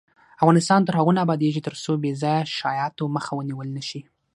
افغانستان 0.43 0.81
تر 0.87 0.93
هغو 0.99 1.11
نه 1.15 1.21
ابادیږي، 1.25 1.61
ترڅو 1.67 1.91
بې 2.01 2.11
ځایه 2.21 2.49
شایعاتو 2.57 3.05
مخه 3.15 3.31
ونیول 3.35 3.67
نشي. 3.77 4.01